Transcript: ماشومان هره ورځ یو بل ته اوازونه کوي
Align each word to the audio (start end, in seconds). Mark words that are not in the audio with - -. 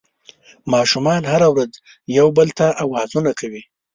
ماشومان 0.73 1.21
هره 1.31 1.47
ورځ 1.53 1.71
یو 2.17 2.27
بل 2.37 2.47
ته 2.57 2.67
اوازونه 2.83 3.31
کوي 3.39 3.61